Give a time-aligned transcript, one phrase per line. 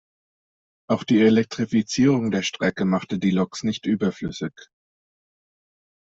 [0.89, 4.51] Auch die Elektrifizierung der Strecke machte die Loks nicht überflüssig.